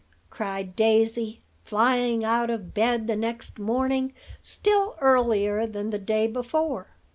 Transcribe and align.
cried 0.31 0.75
Daisy, 0.75 1.41
flying 1.63 2.23
out 2.25 2.49
of 2.49 2.73
bed 2.73 3.05
the 3.05 3.15
next 3.15 3.59
morning 3.59 4.13
still 4.41 4.95
earlier 4.99 5.67
than 5.67 5.91
the 5.91 5.99
day 5.99 6.25
before. 6.25 6.87